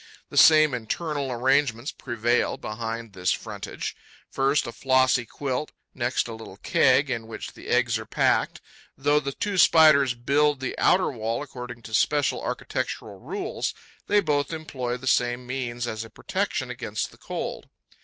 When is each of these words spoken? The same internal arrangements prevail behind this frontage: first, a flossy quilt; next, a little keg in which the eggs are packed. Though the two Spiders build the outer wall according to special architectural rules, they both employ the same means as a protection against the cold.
The 0.29 0.35
same 0.35 0.73
internal 0.73 1.31
arrangements 1.31 1.91
prevail 1.91 2.57
behind 2.57 3.13
this 3.13 3.31
frontage: 3.31 3.95
first, 4.31 4.65
a 4.65 4.71
flossy 4.71 5.27
quilt; 5.27 5.71
next, 5.93 6.27
a 6.27 6.33
little 6.33 6.57
keg 6.57 7.11
in 7.11 7.27
which 7.27 7.53
the 7.53 7.67
eggs 7.67 7.99
are 7.99 8.05
packed. 8.07 8.61
Though 8.97 9.19
the 9.19 9.31
two 9.31 9.59
Spiders 9.59 10.15
build 10.15 10.59
the 10.59 10.75
outer 10.79 11.11
wall 11.11 11.43
according 11.43 11.83
to 11.83 11.93
special 11.93 12.41
architectural 12.41 13.19
rules, 13.19 13.75
they 14.07 14.21
both 14.21 14.51
employ 14.51 14.97
the 14.97 15.05
same 15.05 15.45
means 15.45 15.85
as 15.85 16.03
a 16.03 16.09
protection 16.09 16.71
against 16.71 17.11
the 17.11 17.19
cold. 17.19 17.69